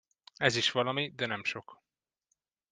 Ez 0.37 0.55
is 0.55 0.71
valami, 0.71 1.11
de 1.15 1.25
nem 1.25 1.43
sok. 1.43 1.81